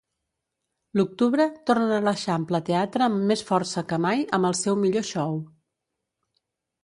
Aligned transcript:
L’octubre 0.99 1.45
tornen 1.69 1.91
a 1.97 1.99
l’Eixample 2.05 2.61
Teatre 2.69 3.05
amb 3.07 3.21
més 3.31 3.45
força 3.51 3.83
que 3.91 3.99
mai 4.07 4.25
amb 4.37 4.49
el 4.51 4.57
seu 4.63 4.79
millor 4.85 5.05
show. 5.11 5.37